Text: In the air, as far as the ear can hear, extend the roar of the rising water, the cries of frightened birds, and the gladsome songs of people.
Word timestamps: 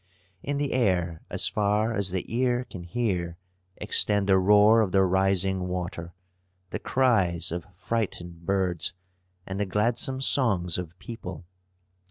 In 0.41 0.57
the 0.57 0.73
air, 0.73 1.21
as 1.29 1.47
far 1.47 1.93
as 1.93 2.09
the 2.09 2.25
ear 2.27 2.65
can 2.67 2.81
hear, 2.81 3.37
extend 3.77 4.25
the 4.25 4.39
roar 4.39 4.81
of 4.81 4.91
the 4.93 5.03
rising 5.05 5.67
water, 5.67 6.15
the 6.71 6.79
cries 6.79 7.51
of 7.51 7.67
frightened 7.75 8.43
birds, 8.47 8.93
and 9.45 9.59
the 9.59 9.67
gladsome 9.67 10.19
songs 10.19 10.79
of 10.79 10.97
people. 10.97 11.45